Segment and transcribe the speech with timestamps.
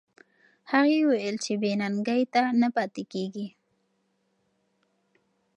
[0.71, 3.47] هغې وویل چې بې ننګۍ ته نه پاتې کېږي.